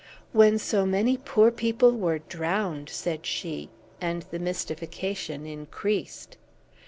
[0.31, 3.69] "When so many poor people were drowned!" said she.
[4.01, 6.37] And the mystification increased.